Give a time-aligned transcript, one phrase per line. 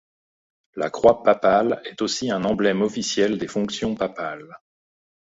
[0.77, 4.57] La croix papale est aussi un emblème officiel des fonctions papales.